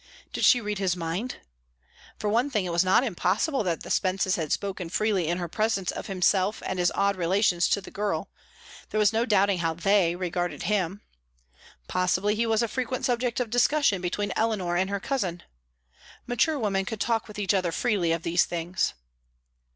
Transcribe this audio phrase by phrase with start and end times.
[0.33, 1.35] Did she read his mind?
[2.17, 5.47] For one thing, it was not impossible that the Spences had spoken freely in her
[5.47, 8.27] presence of himself and his odd relations to the girl;
[8.89, 11.03] there was no doubting how they regarded him.
[11.87, 15.43] Possibly he was a frequent subject of discussion between Eleanor and her cousin.
[16.25, 18.95] Mature women could talk with each other freely of these things.